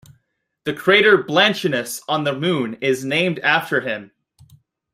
The 0.63 0.73
crater 0.73 1.15
Blanchinus 1.21 2.01
on 2.07 2.23
the 2.23 2.33
Moon 2.33 2.73
is 2.81 3.05
named 3.05 3.37
after 3.41 3.81
him. 3.81 4.09